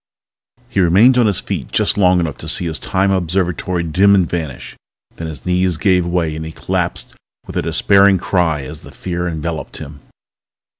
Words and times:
He 0.67 0.79
remained 0.79 1.15
on 1.19 1.27
his 1.27 1.39
feet 1.41 1.71
just 1.71 1.95
long 1.95 2.19
enough 2.19 2.35
to 2.37 2.47
see 2.49 2.65
his 2.65 2.79
Time 2.79 3.11
Observatory 3.11 3.83
dim 3.83 4.15
and 4.15 4.27
vanish. 4.27 4.75
Then 5.17 5.27
his 5.27 5.45
knees 5.45 5.77
gave 5.77 6.07
way 6.07 6.35
and 6.35 6.43
he 6.43 6.51
collapsed 6.51 7.15
with 7.45 7.55
a 7.55 7.61
despairing 7.61 8.17
cry 8.17 8.63
as 8.63 8.81
the 8.81 8.89
fear 8.91 9.27
enveloped 9.27 9.77
him 9.77 9.99